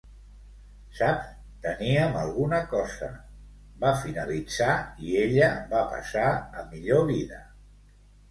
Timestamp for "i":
5.09-5.13